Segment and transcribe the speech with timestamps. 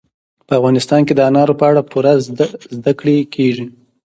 [0.47, 2.13] په افغانستان کې د انارو په اړه پوره
[2.77, 3.65] زده کړه کېږي.